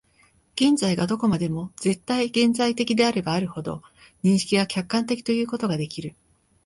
[0.55, 3.83] 現在がどこまでも絶対現在的であればあるほど、
[4.23, 6.15] 認識が客観的ということができる。